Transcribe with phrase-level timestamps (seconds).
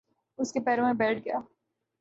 [0.39, 1.39] اس کے پیروں میں بیٹھ گیا۔